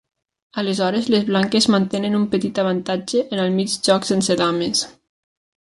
Aleshores, 0.61 1.09
les 1.15 1.27
blanques 1.27 1.67
mantenen 1.75 2.17
un 2.21 2.25
petit 2.33 2.63
avantatge 2.65 3.23
en 3.29 3.45
el 3.47 3.55
mig 3.61 3.79
joc 3.89 4.13
sense 4.15 4.43
dames. 4.45 4.87